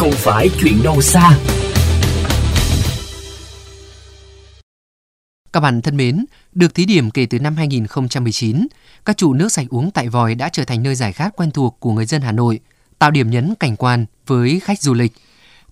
[0.00, 1.38] không phải chuyện đâu xa.
[5.52, 8.66] Các bạn thân mến, được thí điểm kể từ năm 2019,
[9.04, 11.76] các trụ nước sạch uống tại vòi đã trở thành nơi giải khát quen thuộc
[11.80, 12.60] của người dân Hà Nội,
[12.98, 15.12] tạo điểm nhấn cảnh quan với khách du lịch.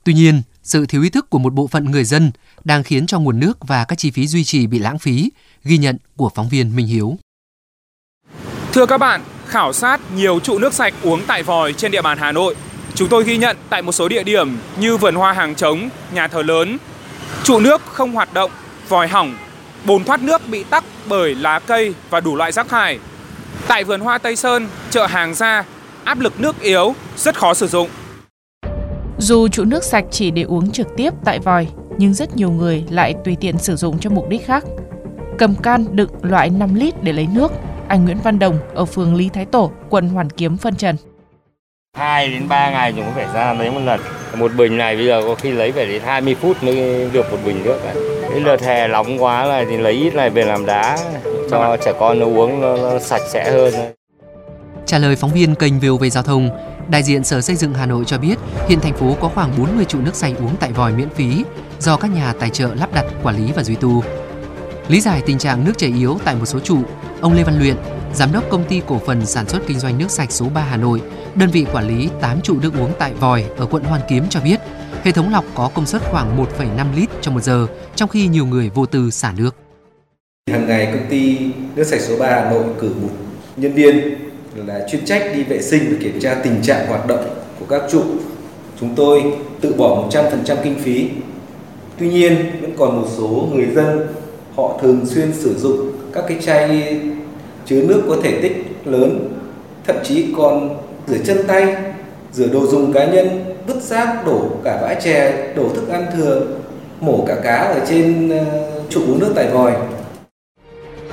[0.05, 2.31] Tuy nhiên, sự thiếu ý thức của một bộ phận người dân
[2.65, 5.31] đang khiến cho nguồn nước và các chi phí duy trì bị lãng phí,
[5.65, 7.17] ghi nhận của phóng viên Minh Hiếu.
[8.73, 12.19] Thưa các bạn, khảo sát nhiều trụ nước sạch uống tại vòi trên địa bàn
[12.19, 12.55] Hà Nội,
[12.99, 16.29] chúng tôi ghi nhận tại một số địa điểm như vườn hoa hàng trống, nhà
[16.29, 16.79] thờ lớn,
[17.45, 18.51] trụ nước không hoạt động,
[18.89, 19.37] vòi hỏng,
[19.85, 22.99] bồn thoát nước bị tắc bởi lá cây và đủ loại rác thải.
[23.69, 25.65] Tại vườn hoa Tây Sơn, chợ hàng gia,
[26.05, 27.89] áp lực nước yếu, rất khó sử dụng.
[29.19, 31.67] Dù trụ nước sạch chỉ để uống trực tiếp tại vòi,
[31.99, 34.65] nhưng rất nhiều người lại tùy tiện sử dụng cho mục đích khác.
[35.39, 37.53] Cầm can đựng loại 5 lít để lấy nước,
[37.89, 40.97] anh Nguyễn Văn Đồng ở phường Lý Thái Tổ, quận Hoàn Kiếm phân trần.
[41.97, 44.01] 2 đến 3 ngày chúng phải ra lấy một lần.
[44.35, 47.39] Một bình này bây giờ có khi lấy phải đến 20 phút mới được một
[47.45, 47.79] bình nước.
[48.31, 50.99] Cái đợt hè nóng quá này thì lấy ít này về làm đá
[51.51, 53.75] cho trẻ con nó uống nó, nó sạch sẽ hơn.
[54.87, 56.51] Trả lời phóng viên kênh VOV Giao thông,
[56.89, 58.35] đại diện Sở Xây dựng Hà Nội cho biết
[58.69, 61.45] hiện thành phố có khoảng 40 trụ nước sạch uống tại vòi miễn phí
[61.79, 64.03] do các nhà tài trợ lắp đặt, quản lý và duy tu.
[64.89, 66.79] Lý giải tình trạng nước chảy yếu tại một số trụ,
[67.21, 67.77] ông Lê Văn Luyện,
[68.15, 70.77] giám đốc công ty cổ phần sản xuất kinh doanh nước sạch số 3 Hà
[70.77, 71.03] Nội,
[71.35, 74.41] đơn vị quản lý 8 trụ nước uống tại vòi ở quận Hoàn Kiếm cho
[74.41, 74.61] biết,
[75.03, 78.47] hệ thống lọc có công suất khoảng 1,5 lít trong một giờ, trong khi nhiều
[78.47, 79.55] người vô tư xả nước.
[80.51, 81.39] Hàng ngày công ty
[81.77, 83.11] nước sạch số 3 Hà Nội cử một
[83.57, 84.15] nhân viên
[84.55, 87.25] là chuyên trách đi vệ sinh và kiểm tra tình trạng hoạt động
[87.61, 88.03] của các trụ.
[88.81, 89.23] Chúng tôi
[89.61, 91.09] tự bỏ 100% kinh phí.
[91.99, 94.07] Tuy nhiên vẫn còn một số người dân
[94.57, 97.01] họ thường xuyên sử dụng các cái chai
[97.69, 99.29] chứa nước có thể tích lớn,
[99.87, 101.77] thậm chí còn rửa chân tay,
[102.33, 106.43] rửa đồ dùng cá nhân, vứt rác, đổ cả bã chè, đổ thức ăn thừa,
[107.01, 108.45] mổ cả cá ở trên ờ,
[108.89, 109.73] trụ uống nước tại vòi.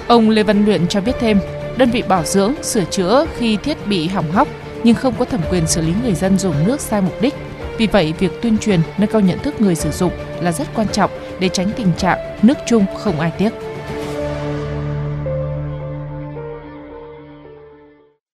[0.08, 1.40] Ông Lê Văn Luyện cho biết thêm,
[1.78, 4.48] đơn vị bảo dưỡng, sửa chữa khi thiết bị hỏng hóc
[4.84, 7.34] nhưng không có thẩm quyền xử lý người dân dùng nước sai mục đích.
[7.78, 10.88] Vì vậy, việc tuyên truyền nâng cao nhận thức người sử dụng là rất quan
[10.88, 13.50] trọng để tránh tình trạng nước chung không ai tiếc.